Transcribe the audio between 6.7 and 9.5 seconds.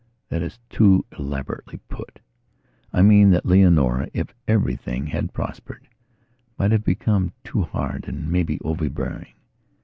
have become too hard and, maybe, overbearing.